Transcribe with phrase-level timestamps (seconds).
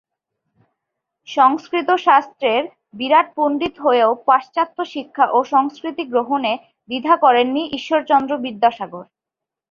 [1.27, 2.63] সংস্কৃত শাস্ত্রের
[2.93, 6.51] বিরাট পণ্ডিত হয়েও পাশ্চাত্য শিক্ষা ও সংস্কৃতি গ্রহণে
[6.89, 9.05] দ্বিধা করেননি ঈশ্বরচন্দ্র বিদ্যাসাগর।